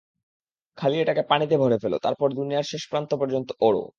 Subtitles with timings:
[0.77, 3.83] খালি এটাকে পানিতে ভরে ফেলো, তারপর দুনিয়ার শেষ প্রান্ত পর্যন্ত ওড়ো।